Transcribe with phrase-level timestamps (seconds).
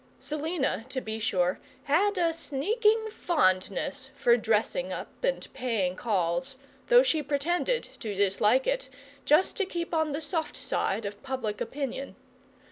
[0.17, 7.03] Selina, to be sure, had a sneaking fondness for dressing up and paying calls, though
[7.03, 8.89] she pretended to dislike it,
[9.25, 12.15] just to keep on the soft side of public opinion.